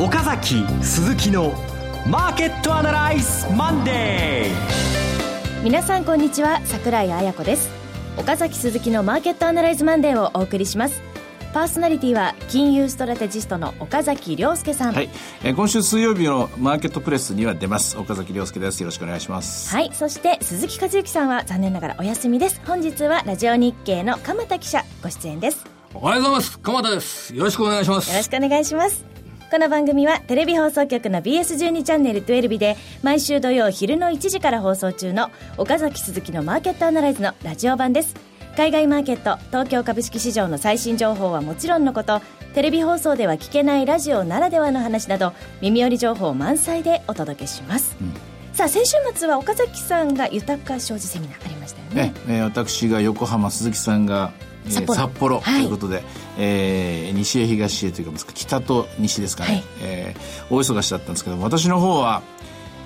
[0.00, 1.52] 岡崎鈴木の
[2.04, 5.62] マーケットアナライズマンデー。
[5.62, 7.70] 皆さんこんにちは櫻井彩子です。
[8.18, 11.00] 岡崎鈴木のマーケットアナライズマンデーをお送りします。
[11.52, 15.08] パーソナリティは金融ストラテジストの岡崎良介さん、はい。
[15.44, 17.96] えー、今週水曜日のマーケットプレスには出ます。
[17.96, 18.80] 岡崎良介です。
[18.80, 19.72] よろしくお願いします。
[19.72, 19.90] はい。
[19.92, 22.60] そして鈴木一之さんは残念ながらお休みです。
[22.66, 25.64] 本日はラジオ NIKKEI の鎌田記者ご出演です。
[25.94, 26.58] おはようございます。
[26.58, 27.32] 鎌田です。
[27.32, 28.10] よろしくお願いします。
[28.10, 29.13] よろしくお願いします
[29.50, 38.14] この番組はテレビ放送局の BS12 チャンネル12で毎週土曜昼の1時から放送中の岡崎鈴木のマーケットアナライズのラジオ版です。
[38.56, 42.20] 海外マーケット東京株式市場の最新情報はもちろんのこと
[42.54, 48.12] テレビ放送では聞けないラジオならではの話など耳寄り情報満載でお届けします、うん、
[48.52, 51.94] さあ先週末は岡崎さんが豊か商事セミナーありましたよね。
[51.94, 54.30] ね、えー、私が横浜鈴木さんが
[54.68, 56.04] 札幌,、札幌ということで、はい、
[56.38, 62.22] えー、西へ東へというか北と西ですかね、はい、えー、大忙しだったんですけど私の方は、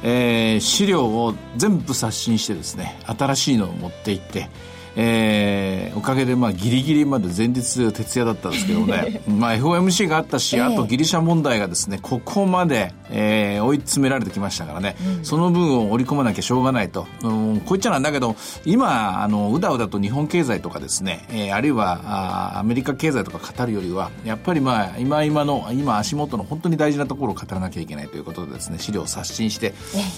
[0.02, 4.48] えー、資料を全部刷新してですね新しいのを持って行って
[5.00, 9.22] えー、おかげでまあギリギリまで前日徹夜だったんですけどね。
[9.30, 29.74] まあ FOMC があったし、あとギリシャ問題がですねここまで、えー、追い詰められてきましたからね、うん、その分を織り込まなきゃしょうがないと、うん、こう言っちゃなんだけど今あのうだうだと日本経済とかですね、えー、あるいはあアメリカ経済とか語るよりはやっぱりまあ今今の今足元の本当に大事なところを語らなきゃいけないということでですね資料を刷新して、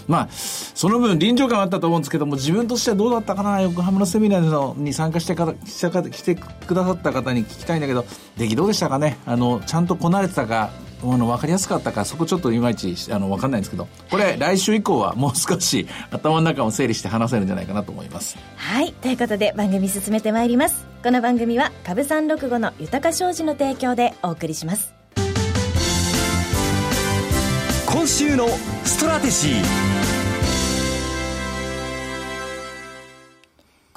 [0.08, 8.04] まあその分臨場感あったと思うんですけども自分としてはどうだったかな横浜のセミナーのに参加してかしてくださった方に聞きたいんだけど
[8.36, 9.18] 出来どうでしたかね？
[9.26, 10.70] あのちゃんとこなれてたか
[11.02, 18.36] あの分かりやすかったかそこちょっといまいちあの分かんないんですけどこれ来週以降はもう少し頭の中を整理して話せるんじゃないかなと思います。
[18.56, 18.92] はい。
[18.92, 20.84] ということで番組進めてまいります。
[21.02, 24.92] この番組は株三六五の豊か商事の提供でお送りします。
[27.86, 28.46] 今週の
[28.84, 29.99] ストラテジー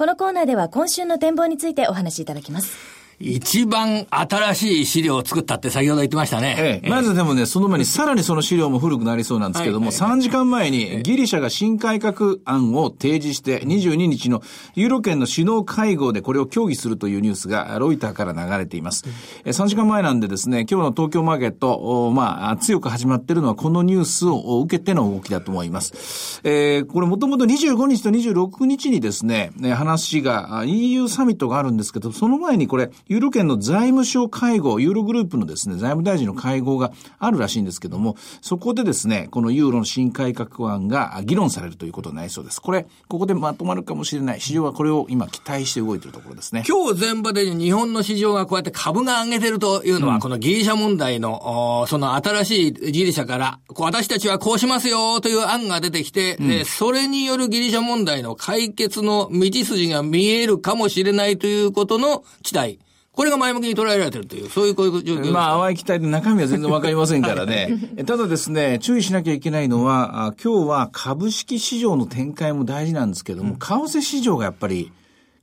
[0.03, 3.02] このコーナーでは今週の展望についてお話しいただきます。
[3.19, 6.56] 一番新しい資料を作ったって先ほど言ってましたね。
[6.57, 14.41] ええ、まずでもね、その前にさらにその資料も古くなりそうなんですけども、はいはい、3時間前にギリシャが新改革案を提示して、22日の
[14.75, 19.06] ユーロ圏の首脳会合でこれを協議するというニュースがロイターから流れています。
[19.45, 26.41] うん、3時間前なんでですね、今日の東京マーケット、まあ、強く始まっているのはこのニュースを受けての動きだと思います。
[26.44, 42.59] えー、これもともと25日と26日にですね、話が、EU サミットがあるんですけど、その前にこれ、ユーロ圏の財務省会合、ユーログループのですね、財務大臣の会合があるらしいんですけども、そこでですね、このユーロの新改革案が議論されるということになりそうです。
[42.59, 44.41] これ、ここでまとまるかもしれない。
[44.41, 46.63] 市場はこれを今期待して動いているところですね。
[46.68, 62.80] 今日全場で日本の市場がこうやって株が上げてるというのは、うん、このギリシャ問題の、その新しいギリシャから、私たちはこうしますよという案が出てきて、うん、それによるギリシャ問題の解決の道筋が見えるかもしれないということの期待。
[63.13, 67.78] これが前向きに捉えられてるという、そういうこういう状況まあ、淡い期待で中身は全然わかりませんからね。
[68.07, 74.91] ただですね、注意しなきゃいけないのは、今日は株式市場の展開も大事なんですけども、為替市場がやっぱり、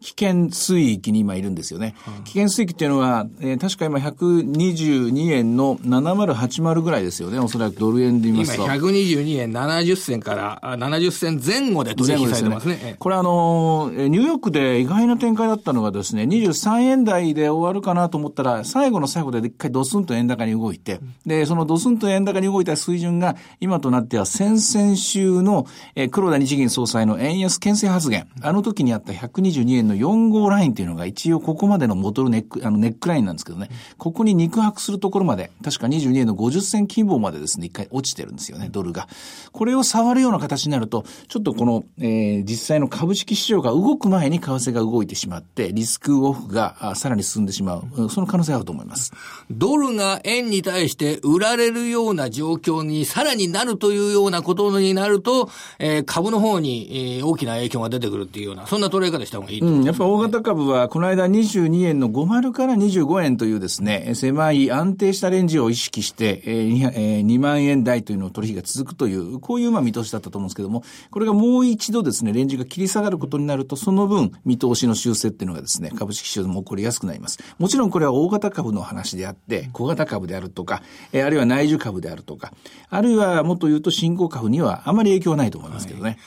[0.01, 1.95] 危険水域に今いるんですよね。
[2.25, 7.39] 危険水域っていうのは、えー、確か今122円の7080ぐらいですよね。
[7.39, 8.65] おそらくドル円で言いますと。
[8.65, 12.77] 今122円70銭から70銭前後で取引されてますね。
[12.77, 33.69] すねこれあの、ニューヨークで意外な展開だったのがですね、23円台で終わるかなと思ったら、最後の最後で一回ドスンと円高に動いて、で、そのドスンと円高に動いた水準が、今となっては先々週の、えー、黒田日銀総裁の円安牽制発言、あの時にあった122円の4号ラインっていうのが一応ここまでの元のネック、あのネックラインなんですけどね、
[33.99, 39.09] ここに肉薄するところまで、確か22円の50銭規模までですね、一回落ちてるんですよね、ドルが。
[39.53, 49.13] これを触るような形になると、ちょっとこの、えー、実際の株式市場が動く前に為替が動いてしまって、リスクオフがさらに進んでしまう、その可能性あると思います。
[49.51, 59.80] ドルが円に対して売られるような状況にさらになるというようなことになると、えー、株の方に、えー、大きな影響が出てくるっていうような、そんな捉え方した方がいいと思います。
[59.80, 77.39] うんやっぱ大型株は、この間22円の50から25円というですね、狭い安定したレンジを意識して、えー、2万円台というのを取引が続くという、こういうまあ見通しだったと思うんですけども、これがもう一度ですね、レンジが切り下がることになると、その分、見通しの修正っていうのがですね、株式市場でも起こりやすくなります。
[77.59, 80.83] もちろんこれは大型株の話であって、小型株であるとか、
[81.13, 82.53] えー、あるいは内需株であるとか、
[82.89, 86.11] あるいはもっと言うと新興株にはあまり影響はないと思いますけどね。
[86.11, 86.19] はい、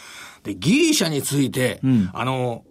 [0.43, 2.63] で、ギリシャについて、うん、あの、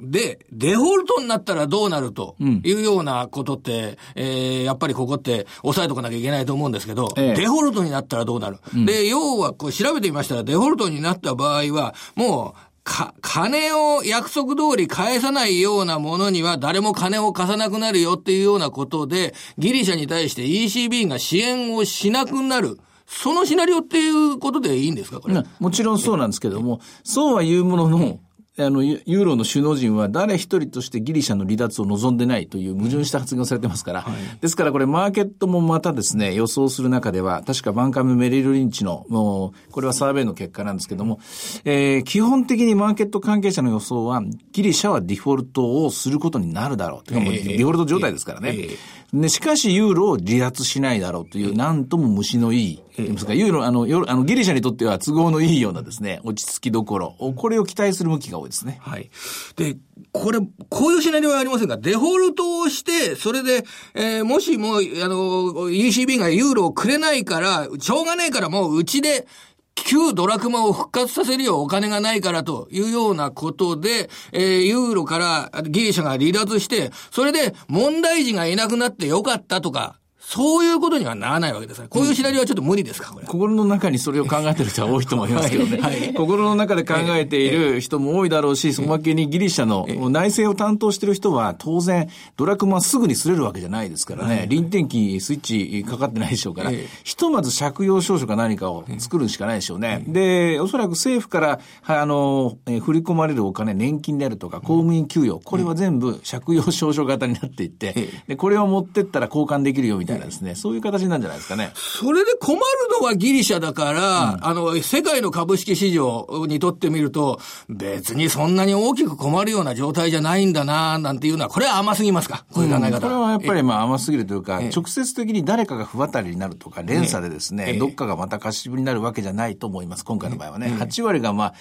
[0.00, 22.78] で、デフォルトになったらどうなるというようなことって、うん、えー、やっぱりここって押さえとかなきゃいけないと思うんですけど、ええ、デフォルトになったらどうなる、うん、で、要はこう調べてみましたら、デフォルトになった場合は、もう、か、金を約束通り返さないようなものには誰も金を貸さなくなるよっていうようなことで、ギリシャに対して ECB が支援をしなくなる。
[23.06, 25.42] そのシナリオっていうことでいいんですかこれ？
[25.60, 28.18] もちろんそうなんですけども、そうは言うものの、
[28.56, 41.18] あの、ユーロの首脳陣は誰一人としてギリシャの離脱を望んでないという矛盾した発言をされてますから、はい、ですからこれマーケットもまたですね、予想する中では、確かバンカム・メリル・リンチの、もう、これはサーベイの結果なんですけども、
[41.64, 44.22] えー、基本的にマーケット関係者の予想は、
[44.52, 47.04] ギリシャはデフォルトをすることになるだろう。
[47.04, 48.50] てかもうデフォルト状態ですからね。
[48.50, 48.76] えーえー
[49.14, 58.78] で、しかしユーロを離脱しないだろうという、なんとも虫のいい、ユーロ、あの、あの、ギリシャにとっては都合のいいようなですね、落ち着きどころ、これを期待する向きが多いですね。
[58.82, 59.10] はい。
[59.56, 59.76] で、
[60.10, 63.64] これ、こういうシナリオはありませんが、デフォルトをして、それで、
[63.94, 69.28] えー、もしも、あの、ECB がユーロをくれないから、しょうがないからもううちで
[69.74, 83.26] 旧ドラクマを復活させるようお金がないからというようなことで、えー、ユーロからギリシャが離脱して、それで問題児がいなくなってよかったとか、そういうことにはならないわけですこういうシナリオはちょっと無理ですか、これ。
[83.26, 85.78] 心の中にそれを考えてる人は多いと思いますけどね。
[85.78, 94.46] はい、心の中で考えている人も多いだろうし、そのまけにギリシャの内政を担当している人は、当然、ドラクマはすぐに擦れるわけじゃないですからね。
[94.48, 96.72] 臨転機、スイッチかかってないでしょうから、
[97.04, 100.04] ひとまず借用証書か何かを作るしかないでしょうね。
[100.08, 111.72] で、おそらく政府から、あの、え振り込まれるお金、年金であるとか、公務員給与、これは全部借用証書型になっていって、で、これを持ってったら交換できるよみたいなですね、そういう形なんじゃないですかね。
[111.74, 112.60] それで困る
[113.00, 122.44] のはギリシャだから、うん、あの、世界の株式市場にとってみると、別にそんなに大きく困るような状態じゃないんだな、なんていうのは、これは甘すぎますか？
[122.52, 130.04] こういう考え方、うん、これはやっぱりまあ甘すぎるというか、直接的に誰かが不渡りになるとか、連鎖でですね、どっかがまた貸しぶりになるわけじゃないと思います。
[130.04, 130.68] 今回の場合はね。
[130.78, 131.54] 8割がまあ、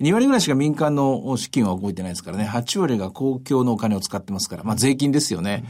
[0.00, 5.64] 2割ぐらいしか民間の資金は動いてないですからね、8割が公共のお金を使ってますから、まあ税金ですよね。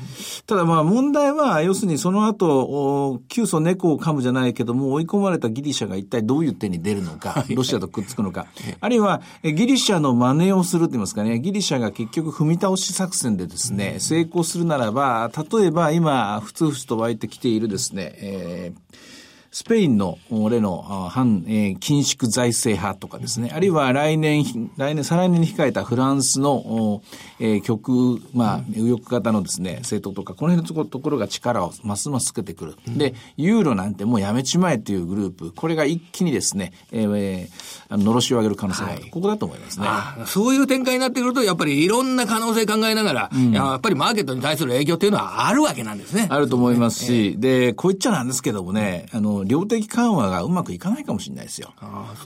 [0.47, 8.47] ただまあ問題は、要するにその後、旧祖猫を噛むじゃないけども、追い込まれたギリシャが一体どういう手に出るのか、ロシアとくっつくのか、
[8.81, 19.20] あるいはギリシャの真似をするって言いますかね、ギリシャが結局踏み倒し作戦でですね、成功するならば、例えば今、ふつふつと湧いてきているですね、えー
[19.53, 24.45] スペインの例の反、えー、緊縮財政派とかですね、あるいは来年、
[24.77, 27.03] 来年、再来年に控えたフランスの、
[27.41, 32.77] えー、極、まあ、右翼型のですね、政党とか、この辺のところが力をますますつけてくる。
[32.97, 37.49] で、ユーロなんてもうやめちまえっていうグループ、これが一気にですね、えー、
[37.89, 39.87] あの、のろしを上げる可能性がある、はい、ここだと思いますね。
[40.27, 46.29] そういう展開になってくると、やっぱりいろんな可能性考えながら、うん、やっぱりマーケットに対する影響っていうのはあるわけなんですね。
[46.31, 51.73] あると思いますし、えー、で、こう言っちゃなんですけどもね、あの、量的緩和がうまくいかないかもしれないですよ。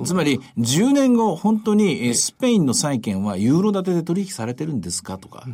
[0.04, 5.46] つまり、10年後、本当にスペインの債券はユーロ建てで取引されてるんですかとか、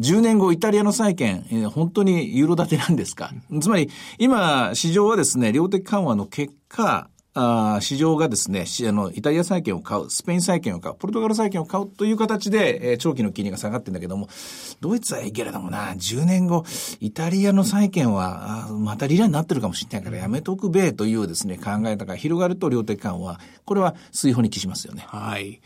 [0.00, 3.32] 10年後、イタリアの債券、え本当にユーロ建てなんですか。
[3.60, 14.28] つまり、今、市場はですね、量的緩和の結果、あ市場がですね、あの、イタリア債券を買う、スペイン債券を買う、ポルトガル債券を買うという形で、えー、長期の金利が下がってるんだけども、
[14.80, 16.64] ドイツはいいけれどもな、10年後、
[17.00, 25.04] イタリアの債券は、あまたリラになってるかもしれないからやめとくべというですね、考え方が広がると量的緩和、これは水泡に帰しますよね。
[25.08, 25.60] はい。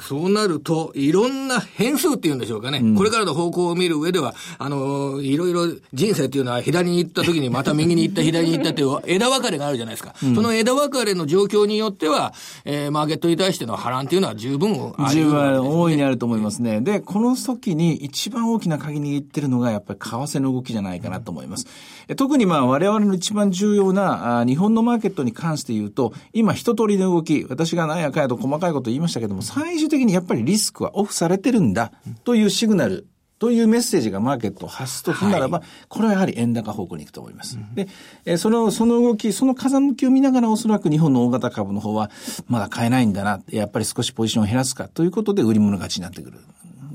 [0.00, 2.78] そうなると、いろんな変数っていうんでしょうかね。
[2.78, 10.14] うん、これからの方向を見る上では、あの、いろいろ人生っていうのは左に行った時にまた右に行った、左に行ったっていう枝分かれがあるじゃないですか。
[10.20, 12.32] うん、その枝分かれれの状況によっては、
[12.64, 16.80] えー、マーケットに対しての波乱っていうのは十分ある、十分大いにあると思いますね。
[16.80, 21.66] で、この時に一番大きな鍵握ってるのが、やっぱり為替の動きじゃないかなと思います。
[22.16, 31.92] 特にまあ我々の一番重要なあ日本のマーケットに関して言うと、今一通りの動き、私が何やかやと細かいこと言いましたけども、最終的にやっぱりリスクはオフされてるんだ
[32.24, 33.06] というシグナル
[33.44, 37.58] というメッセージがマーケットを発すとするならば、はい、これはやはり円高方向に行くと思います。
[37.58, 37.88] うん、で、
[38.24, 42.10] えその、その動き、その風向きを見ながらおそらく日本の大型株の方は、
[42.48, 46.38] まだ買えないんだな、やっぱり少しポジションを減らすかということで売り物勝ちになってくる。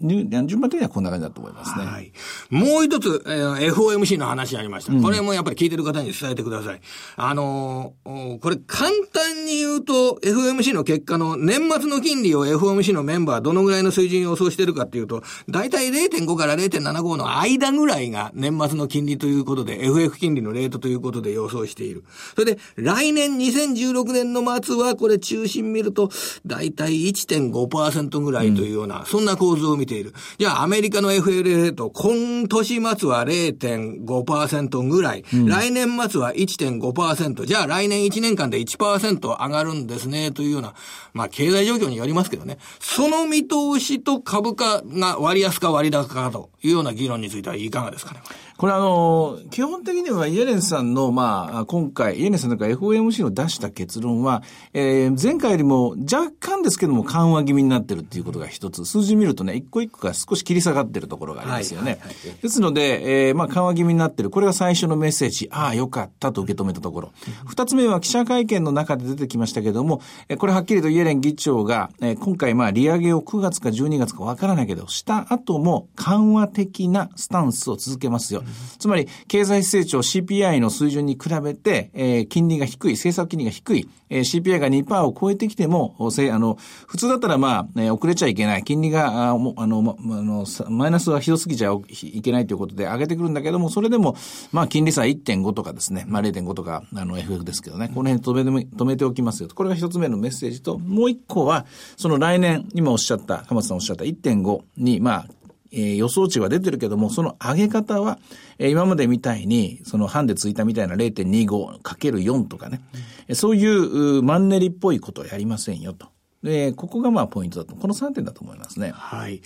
[0.01, 1.85] 順番的にはこんな感じだと思いますね。
[1.85, 2.11] はい。
[2.49, 4.93] もう一つ、えー、FOMC の話ありました。
[4.93, 6.81] うん、これもやっぱり聞いてる方に伝えてください。
[7.15, 22.03] あのー、これ簡単に言うと、FOMC の結果の年末の金利を FOMC のメンバーどのぐらいの水準予想してるかっていうと、大体0.5から0.75の間ぐらいが年末の金利ということで、FF 金利のレートということで予想している。
[22.35, 26.09] それで、来年2016年の末は、これ中心見ると、
[26.45, 30.13] 大体1.5%ぐらいというような、うん、そんな構図を見てている。
[30.37, 40.73] じゃあ、アメリカの FLA と今年末は0.5%ぐらい、うん、来年末は1.5%、じゃあ来年1年間で1%上がるんですね、というような、
[41.13, 42.59] まあ、経済状況によりますけどね。
[42.79, 48.21] その見通しと株価が割安か割高かというような議論についてはいかがですかね。
[48.59, 58.83] これあの、基本的にはイエレンさんの、まあ、今回、イエレンさんの FOMC の出した結論は、えー、前回よりも若干ですけども緩和気味になってるっていうことが一つ。
[58.83, 61.91] 数字見るとね、一個一個が少し切り下がってるところがありますよね。
[61.91, 64.29] はいはいはい、ですので、えー、まあ、緩和気味になってる。
[64.29, 65.47] これが最初のメッセージ。
[65.53, 67.13] ああ、よかったと受け止めたところ。
[67.45, 78.43] 二つ目は記者会見の中で出てきましたけども、えこれはっきりとイエレン議長が、え今回まあ、利上げを9月か12月かわからないけど、した後も緩和的なスタンスを続けますよ。
[78.77, 88.63] つまり、経済成長 CPI の水準に比べて、えー、金利が低い、政策金利が低い、えー、CPI が2%を超えてきても、せあの、普通だったらまあ、えー、遅れちゃいけない。
[88.63, 94.15] 金利が、あもあの、ま、あの、マイナスはひどすぎちゃいけないということで上げてくるんだけども、それでも、
[94.51, 99.49] まあ、金利差1.5とかですね、まあ0.5とか、あの、FF ですけどね、この辺止めて、止めておきますよ。
[99.53, 101.65] これが一つ目のメッセージと、もう一個は、
[101.97, 105.27] その来年、今おっしゃった、鎌田さんおっしゃった1.5に、まあ、
[105.71, 108.19] えー、予想値は出てるけども、その上げ方は、
[108.57, 112.81] えー、今までみたいに、その半でついたみたいな 0.25×4 とかね、
[113.29, 116.07] うん、そういうマンネリっぽいことをやりませんよと。
[116.43, 117.75] で、ここがまあポイントだと。
[117.75, 118.91] この3点だと思いますね。
[118.95, 119.41] はい。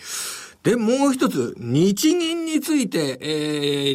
[0.63, 3.27] で、もう一つ、日銀について、え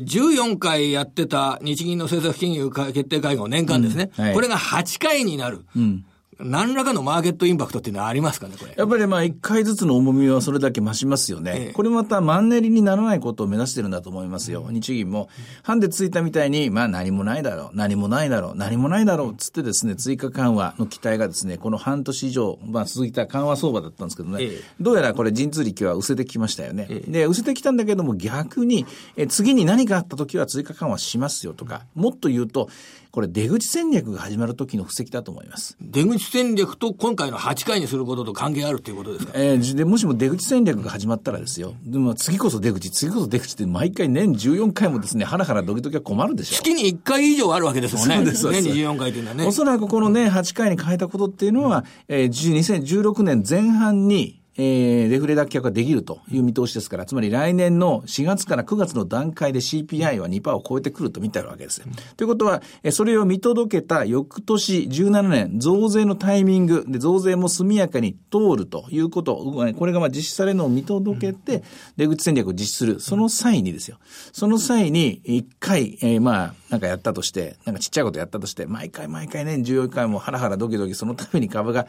[0.02, 4.11] ー、14回やってた日銀の政策金融決定会合年間ですね。
[4.18, 5.64] うんはい、これが8回になる。
[5.76, 6.04] うん
[6.40, 8.75] 何らかのマーケットインパクトっていうのはありますかね、これ？
[8.76, 11.52] やっぱりまあ、一回ずつの重みはそれだけ増しますよね。
[11.57, 14.68] ええ、これまたマンネリにならないことを目指してるんだと思いますよ。
[14.71, 15.28] 日銀も。
[15.62, 26.87] ハンデついたみたいに、まあ何もないだろう、何もないだろう、何もないだろう、つってですね、追加緩和の期待がですね、この半年以上、まあ続いた緩和相場だったんですけどね、え、どうやらこれ陣痛力は薄れてきましたよね。
[27.09, 32.68] で、薄れてきたんだけども逆に、え次に何かあった時は追加緩和しますよとか、もっと言うと、
[33.11, 35.76] これ出口戦略が始まる時の布石だと思います。
[35.80, 41.75] 出口戦略と今回の8回にすることと関係あるっていうことですか、えー、でもしも出口戦略が始まったらですよ。
[41.82, 46.56] でも次こそ出口、次こそ出口って毎回年14回もですね、ハラハラドキドキは困るでしょ。
[46.56, 48.16] 月に1回以上あるわけですもんね。
[48.16, 48.50] そうです。
[48.50, 49.47] 年に14回っていうのはね。
[49.47, 61.82] おそらくこの年8回に変えたことっていうのは、えー、2016年前半に、えー、デフレ脱却ができるという見通しですから、つまり来年の4月から9月の段階で CPI は2%を超えてくると見てあるわけです。
[61.86, 62.60] うん、ということは、
[62.90, 69.36] それを見届けた翌年17年、増税のタイミングで増税も速やかに通るということ、
[69.76, 71.62] これがまあ実施されるのを見届けて、
[71.96, 73.00] 出口戦略を実施する。
[73.00, 73.98] その際にですよ。
[74.32, 81.87] その際に、一回、えー、まあ、なんかやったとして、なんかちっちゃいことやったとして、毎回毎回ね、14回もハラハラドキドキそのために株が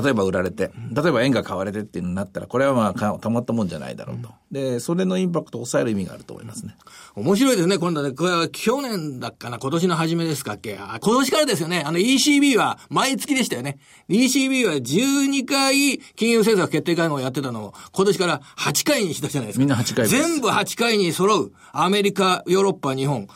[0.00, 4.30] 例えば売られて、例えば円が買われてっていうのになったら、これはまあ、たまったもんじゃないだろうと。
[4.50, 6.74] で、それのインパクトを抑える意味があると思いますね。
[7.14, 7.78] 面白いですね。
[7.78, 10.76] 今度ね、これは去年だっかな、今年の初めですかっけ。
[10.76, 11.82] 今年からですよね。
[11.84, 13.78] あの ECB は毎月でしたよね。
[14.08, 19.60] ECB は12回金融政策決定会合をやってたのを、今年から8回にしたじゃないですか。
[19.60, 21.52] みんな8回全部8回に揃う。
[21.72, 23.28] アメリカ、ヨーロッパ、日本。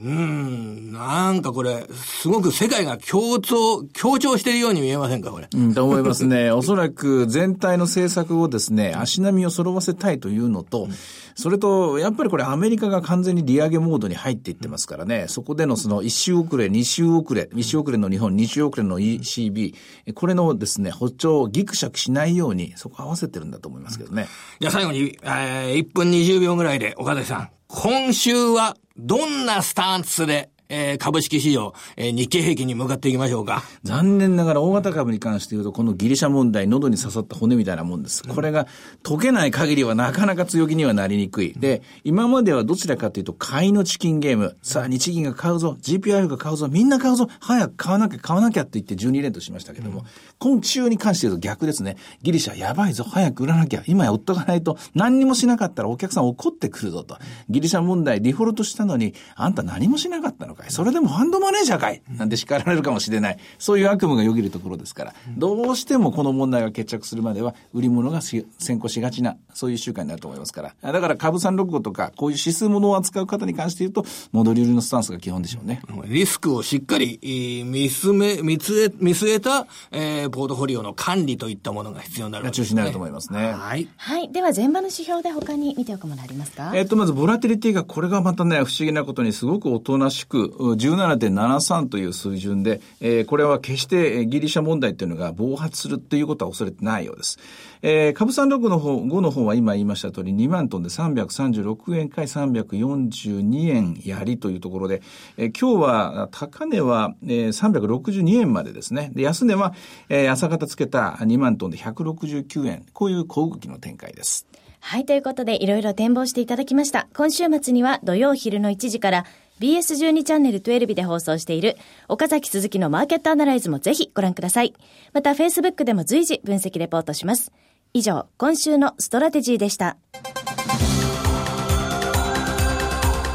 [0.00, 5.48] うん、なんかこれ、すごく世界が強調、強調しているように見えませんか、これ？
[5.52, 6.50] うん、と思いますね。
[6.52, 10.90] おそらく全体の政策をですね、足並みを揃わせたいというのと、うん、
[11.34, 19.74] それと、やっぱりこれアメリカが完全に利上げモードに入っていってますからね、そこでのその1週遅れ、2週遅れ、1週遅れの日本、2週遅れの ECB、
[20.14, 24.28] これのですね、歩調をギクシャクしないように、そこ合わせてるんだと思いますけどね。
[24.60, 33.62] じゃあ最後に、えー、1分20秒ぐらいで、岡崎さん、今週はどんなスタンスでえー、株式市場、えー、日経平均に向かっていきましょうか？
[33.84, 38.22] 残念ながら大型株に関して言うと、このギリシャ問題、喉に刺さった骨みたいなもんです。
[38.22, 38.66] これが
[39.02, 41.54] 解けない限りはなかなか強気にはなりにくい。
[41.54, 44.58] で、今まではどちらかというと、買いのチキンゲーム。
[44.60, 50.06] さあ、日銀が買うぞ、GPIF が買うぞ、みんな買うぞ、早く買わなきゃ買わなきゃって言って12連としましたけども、うん、
[50.38, 51.96] 今週に関して言うと逆ですね。
[52.22, 57.18] ギリシャやばいぞ、早く売らなきゃ、今や売っとかないと、何にもしなかったらお客さん怒ってくるぞと。
[57.48, 63.38] ギリシャ問題、デフォルトしたのに、あんた何もしなかったのかいそれでもファンドマネージャーかいなんて叱られるかもしれない。
[63.58, 68.44] そういう悪夢がよぎるところですから、どうしてもこの問題が決着するまでは、売り物が先
[68.78, 70.92] 行しがちな、そういう習慣になると思いますから。
[70.92, 75.82] だから株365とか、こういう指数ものを扱う方に関して言うと、戻り売りのスタンスが基本でしょうね。
[76.06, 83.52] リスクをしっかり、見据え、見据え、見据えた、えー、ポートフォリオの管理といったものが必要になる、ね、中心になると思いますね。
[83.52, 83.88] はい。
[83.96, 84.32] はい。
[84.32, 86.72] では、前場の指標で他に見ておくものありますか？
[86.74, 97.38] えっ、と、まず、ボラティリティが、これがまたね、不思議なことにすごくおとなしく、17.73という水準で、えー、これは決してギリシャ問題というのが暴発するということは恐れてないようです。
[97.82, 105.02] えー、株三六の方、5の方は今言いました通り2万トンで336円か342円やりというところで、
[105.36, 109.10] えー、今日は高値は、えー、362円までですね。
[109.14, 109.74] で、安値は、
[110.08, 112.86] えー、朝方つけた2万トンで169円。
[112.92, 114.46] こういう小動きの展開です。
[114.80, 117.08] はい、ということでいろいろ展望していただきました。
[117.14, 119.24] 今週末には土曜昼の1時から
[119.60, 121.76] BS12 チャンネル12で放送している
[122.08, 124.74] 岡崎鈴木のマーケットアナライズもぜひご覧ください。
[125.12, 127.52] また Facebook でも随時分析レポートします。
[127.94, 129.96] 以上、今週のストラテジーでした。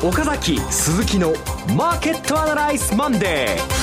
[0.04, 1.34] 岡崎鈴木の
[1.78, 3.83] マーケットアナライズマンデー。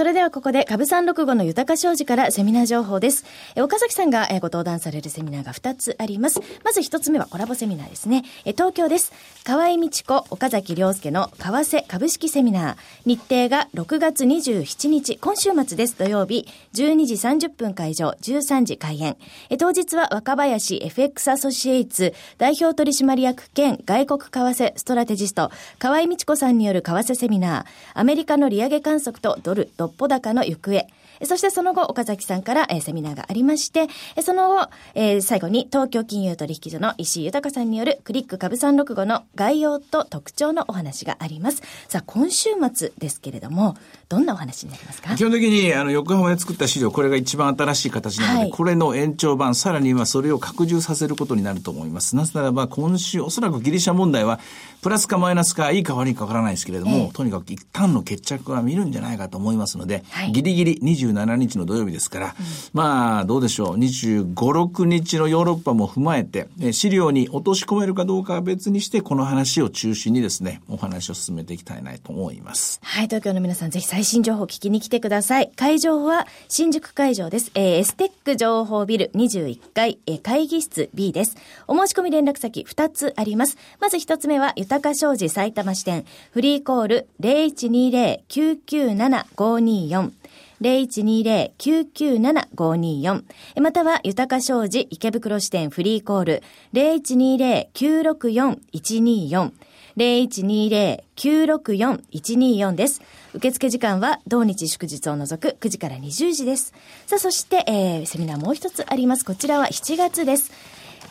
[0.00, 3.26] それではここで株三六五の豊商事からセミナー情報です。
[3.54, 6.40] え岡崎さんがご登壇されるセミナーが2つあります。
[6.64, 8.24] まず1つ目はコラボセミナーですね。
[8.46, 9.12] え東京です。
[9.44, 12.76] 河合道子、岡崎良介の為替株式セミナー。
[13.04, 15.98] 日程が6月27日、今週末です。
[15.98, 17.14] 土曜日、12時
[17.48, 19.18] 30分会場、13時開演。
[19.58, 27.64] 当日は若林 FX アソシエイツ代表取締役兼外国為替ストラテジスト、河合道子さんによる為替セミナー。
[27.92, 30.86] アメリカの利上げ観測とドル、どっぽ高の行方。
[31.24, 41.62] そしてその後、岡崎さんから、えー、セミナーがありまして、えー、その後、えー、最後に東京金融取引所の石井豊さんによるクリック株365の概要と特徴のお話があります。
[41.88, 43.76] さあ、今週末ですけれども、
[44.08, 45.14] どんなお話になりますか？
[45.14, 52.16] 基本的に、あの、横浜で作った資料、これが一番新しい形なので、はい、これの延長版、さらにはそれを拡充させることになると思います。
[52.16, 54.40] なぜならば、今週、おそらくギリシャ問題は、
[54.82, 60.78] プラスかマイナスか、いいか悪いかわからないですけれども、えー、とにかく一旦の決着は見るんじゃないかと思いますので、はい、ギリギリ
[61.12, 62.32] 27日の土曜日ですから、うん、
[62.72, 72.80] まあ、どうでしょう、25、6日のヨーロッパも踏まえて、え資料に落とし込めるかどうかは別にして、この話を中心にですね、お話を進めていきたいなと思います。
[72.82, 75.50] はい、東京の皆さん、ぜひ最新情報を聞きに来てください。
[75.56, 77.50] 会場は新宿会場です。
[77.54, 81.36] えー、エステック情報ビル21階、えー、会議室 B です。
[81.66, 83.56] お申し込み連絡先2つあります。
[83.80, 90.19] まず1つ目は、豊か商事埼玉支店、フリーコール0120-997-524。
[90.60, 93.24] 0120-997-524
[93.60, 96.42] または、豊か商事池袋支店フリーコール
[96.74, 99.50] 0120-964-124
[99.96, 103.00] 0120-964-124です。
[103.34, 106.74] 受付時間は同日祝日を除く9時から20時です。
[107.06, 109.24] さあ、そして、えー、セミナーもう一つあります。
[109.24, 110.52] こちらは7月です。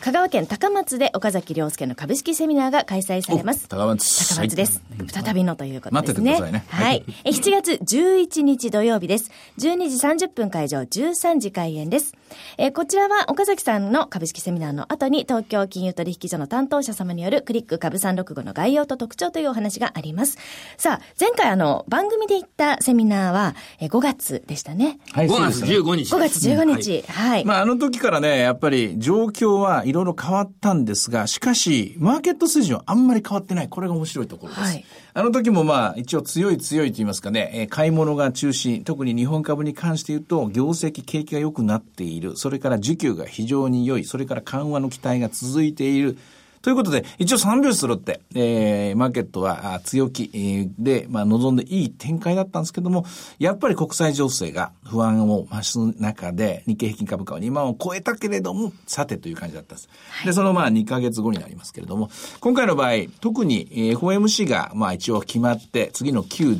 [0.02, 3.68] 香川県高松で岡崎亮介の株式セミナーが開催されます。
[3.68, 4.34] 高松。
[4.34, 4.82] 高松です。
[4.98, 6.30] はい、再びのということですね。
[6.30, 6.64] 待っててくださいね。
[6.68, 7.04] はい。
[7.22, 9.30] え7月11日土曜日です。
[9.58, 12.14] 12時30分会場、13時開演です。
[12.56, 20.38] えこちらは岡崎さんの株式セミナーの後に東京金融取引所の担当者様によるクリック株365の概要と特徴というお話があります。
[20.78, 24.98] さあ、前回あの、番組で行ったセミナーは、え5月でしたね。
[25.12, 26.14] はい、5月15日。
[26.14, 27.04] 5月15日。
[27.06, 33.68] はい、まあ、あの時からね、やっぱり状況はいろいろ変わったんですが、しかし、マーケット水準はあんまり変わってない。
[33.68, 34.60] これが面白いところです。
[34.62, 42.36] はい、あの時もまあ、一応強い強いと言いますかね、えー、買い物が中心、特に日本株に関して言うと、業績、景気が良くなっている。
[42.36, 44.04] それから需給が非常に良い。
[44.04, 46.16] それから緩和の期待が続いている。
[46.62, 53.06] ということで、一応3拍子揃って、えー、マーケットは強気で、まあ、望んでいい展開だったんですけども、
[53.38, 59.88] やっぱり国際情勢が不安を増す中で、日経平均株価は2万を超えたけれども、さてという感じだったんです。
[60.10, 62.90] はい、で、そのまあ2ヶ月後になりますけれども、今回の場合、
[63.22, 66.58] 特に FOMC がまあ一応決まって、次の9、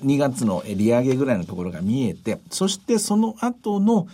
[0.00, 4.06] 12月の利上げぐらいのところが見えて、そしてその後の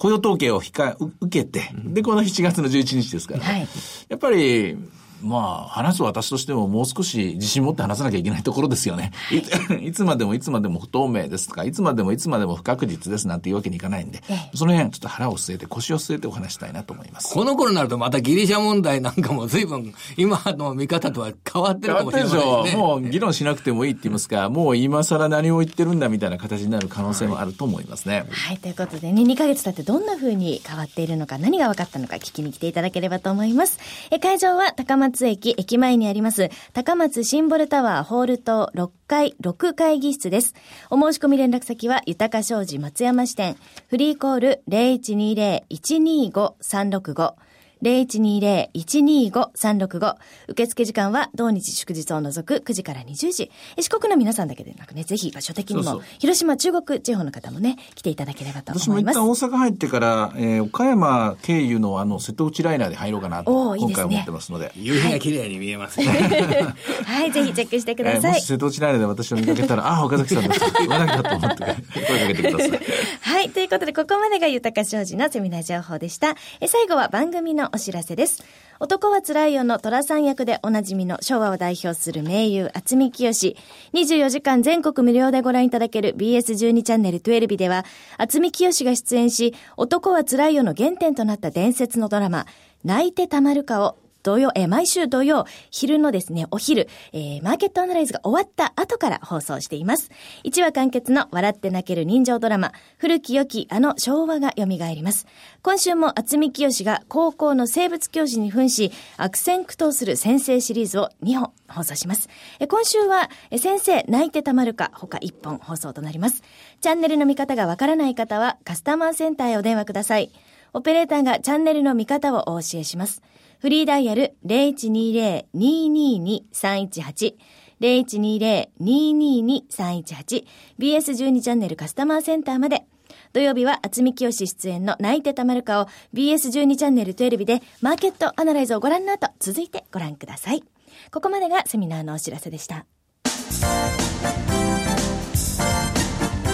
[0.00, 3.68] 雇用統計を控え、受けて、で、この7月の11日ですから、はい、
[4.08, 4.78] やっぱり、
[5.22, 9.12] まあ、話す私としてももう少し自信持って話さなきゃいけないところですよね。
[9.30, 9.38] い
[9.88, 14.22] いつまでもいつまでも不透明ですとか、いつまでもいつまでも不確実ですなんていうわけにいかないんで、
[14.54, 17.32] その辺ちょっと腹を据えて腰を据えてお話したいなと思います。
[17.34, 22.38] この頃になるとまたギリシャ問題なんかも随分今の見方とは変わってるかもしれないで
[22.70, 22.76] すね。
[22.76, 28.20] もう議論しなくてもいいって言いますか、もう今更何を言ってるんだみたいな形になる可能性もあると思いますね。
[28.20, 33.78] はい、はい、ということでね、2ヶ月経ってどんな風に変わっているのか、何が分かったのか聞きに来ていただければと思います。
[34.10, 40.54] え会場は高松駅駅前にあります、高松シンボルタワーホール棟6階6会議室です。
[40.90, 43.56] お申し込み連絡先は、豊商事松山支店、
[43.88, 47.34] フリーコール0120-125-365、
[47.82, 50.16] 0120-125-365。
[50.48, 53.50] 受付時間は同日祝日を除く9時から20時。
[53.78, 59.16] 四国の皆さんだけでなくね、ぜひ場所的にも、そうそう広島、中国地方の方もね、来ていただければと思います。
[59.16, 64.72] 私も一旦大阪入ってから、えー、岡山経由のあの、瀬戸内ライナーで入ろうかなと、今回思ってますので。
[64.76, 66.06] 夕日が綺麗に見えますね。
[67.04, 68.20] はい、ぜひチェックしてください。
[68.20, 72.80] えー、もし瀬戸内ライナーで私を見かけたら、あ、岡崎さんだと言わなきゃと思って、声かけてください。
[73.22, 76.36] はい、ということで、ここまでが豊か商事のセミナー情報でした。
[76.60, 78.44] え最後は番組のお知らせです。
[78.78, 83.56] 男はつらいよの虎さん役でおなじみの昭和を代表する名優、厚見清。
[83.92, 87.84] 24時間全国無料でご覧いただける BS12 チャンネル12日では、
[88.16, 92.46] 厚見清が出演し、男はつらいよの原点となった伝説のドラマ、
[92.82, 100.10] 泣いてたまるかを土曜、えー、毎週土曜、昼のですね、お昼、えー、マーケットアナライズが終わった後から放送しています。
[100.44, 105.26] 1話完結の笑って泣ける人情ドラマ、古き良きあの昭和が蘇ります。
[105.62, 112.28] 今週も厚見清が高校の生物教師に扮し、悪戦苦闘する先生シリーズを2本放送します。
[112.58, 116.42] え今週は、え先生泣いてたまるか、他1本放送となります。
[116.80, 120.30] チャンネルの見方がわからない方は、カスタマーセンターへお電話ください。
[120.72, 123.22] オペレーターがチャンネルの見方をお教えします。
[123.60, 127.34] フリーダイヤル0120-222-318
[127.80, 130.46] 0120-222-318
[130.78, 132.86] BS12 チャンネルカスタマーセンターまで。
[133.32, 140.64] 土曜日は厚見清出演の泣いてたまるかを BS12 チャンネル12日でマーケットアナライズをご覧の後、続いてご覧ください。
[141.12, 142.86] ここまでがセミナーのお知らせでした。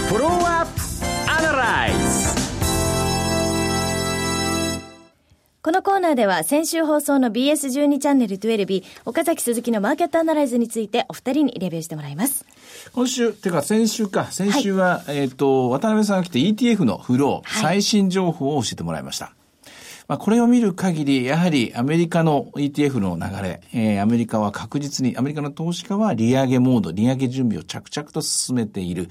[0.08, 0.80] フォローアップ
[1.30, 1.98] アナライズ
[5.66, 12.46] このコーナーでは先週放送の BS12 チャンネル12日、岡崎鈴木のマーケットアナライズについてお二人にレビューしてもらいます。
[12.92, 19.32] 今週、てか先週か、先週は、はい、えっ、ー、と、渡辺さんが来て ETF のフロー、はい、最新情報を教えてもらいました。
[20.08, 29.08] まあ、これを見る限り、やはりアメリカの ETF の流れ、えー、アメリカは確実に、アメリカの投資家は利上げモード、利上げ準備を着々と進めている。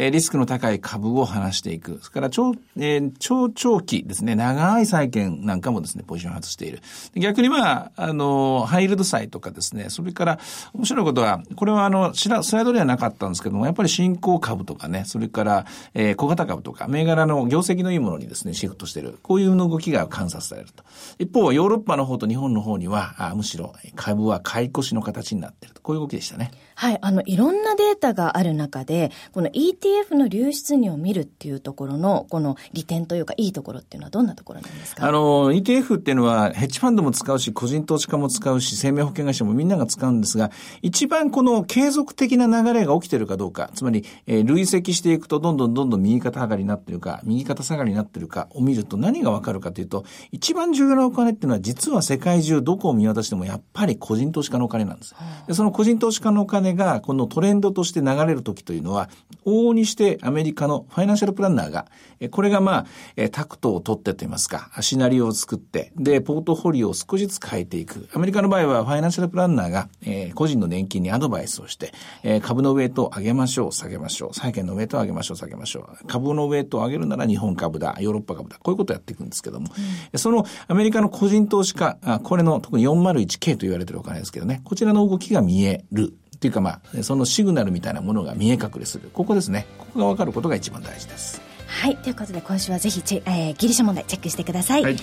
[0.00, 1.98] えー、リスクの高い株を離していく。
[2.00, 6.80] それから超、えー、超長期ですね、長い債券なんかもですね、ポジションを外している。
[7.16, 10.38] 逆にまあ、あの、ハイルド債とかですね、それから
[10.72, 19.18] 面白いことは、これはあの、スライドではなかったんですけども、やっぱり新興株とかね、それから、えー、小型株とか、銘柄の業績のいいものにですね、シフトしている。
[19.22, 20.84] こういう動きが観察されると。
[21.18, 25.82] 一方、ヨーロッパの方と日本の方には、あむしろ株は買い越しの形になっていると。
[25.82, 26.50] こういう動きでしたね。
[26.80, 26.98] はい。
[27.02, 35.04] あの、いろんなデータがある中で、この ETF の流出入を見るっていうところの、この利点というか、いいところっていうのはどんなところなんですか？
[35.04, 55.16] あの、ETF っていうのは、ヘッジファンドも使うし、個人投資家も使うし、生命保険会社もみんなが使うんですが、一番この継続的な流れが起きてるかどうか、つまり、えー、累積していくと、どんどんどんどん右肩上がりになってるか、右肩下がりになってるかを見ると何がわかるかというと、一番重要なお金っていうのは、実は世界中どこを見渡してもやっぱり個人投資家のお金なんです。
[55.48, 59.08] でその個人投資家のお金が、このトレンドとして流れる時というのは、
[59.46, 61.86] 往々にしてアメリカのファイナンシャルプランナーが、
[62.30, 68.08] これがまあ、タクトを取ってといいますか、シナリオを作って、で、ポートフォリオを少しずつ変えていく。
[68.12, 74.34] アメリカの場合はファイナンシャルプランナーが、えー、個人の年金にアドバイスをして、えー、株のウェイトを上げましょう、下げましょう。
[74.34, 76.06] 債券のウェイトを上げましょう、下げましょう。
[76.06, 78.56] 株のウェイトを上げるなら日本株だ、ヨーロッパ株だ。
[78.56, 79.68] こういうことをやっていくんですけども、
[80.12, 86.14] うん、そのアメリカの個人投資家、これの特に 401K と言われてるお金ですけどね、こちらの動きが見える。
[86.38, 89.10] っていうかまあ、そのシグナルみたいなものが見え隠れする。
[89.12, 89.66] ここですね。
[89.76, 91.42] ここが分かることが一番大事です。
[91.66, 91.96] はい。
[91.96, 94.84] ということで、今週はぜひえー、ギリシャ問題チェックしてください。
[94.84, 94.96] はい、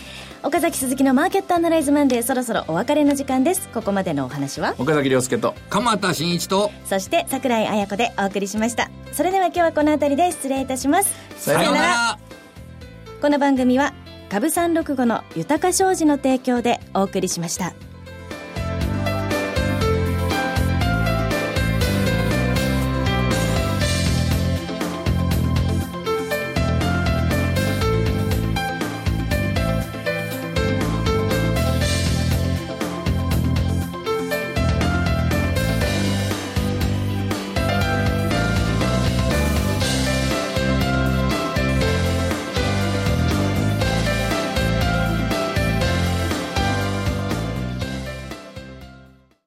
[0.43, 3.67] 岡崎鈴木のマーケットアナライズマンデー、そろそろお別れの時間です。
[3.73, 4.75] ここまでのお話は？
[4.79, 8.89] 岡崎亮介と、鎌田新一と、そして桜井彩子でお送りしました。
[9.11, 11.13] それでは今日はこの辺りで失礼いたします。
[11.37, 12.19] さようなら。
[13.21, 13.93] この番組は、
[14.29, 17.73] 株三六五の豊か商事の提供でお送りしました。